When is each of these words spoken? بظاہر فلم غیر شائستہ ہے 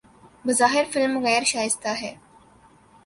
بظاہر 0.45 0.83
فلم 0.91 1.17
غیر 1.23 1.43
شائستہ 1.43 1.93
ہے 2.01 2.13